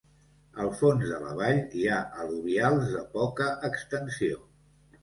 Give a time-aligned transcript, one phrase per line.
[0.63, 4.47] Al fons de la vall, hi ha al·luvials de poca extensió.